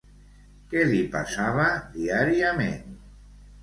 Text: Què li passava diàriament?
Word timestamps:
Què 0.71 0.85
li 0.93 1.03
passava 1.17 1.69
diàriament? 2.01 3.01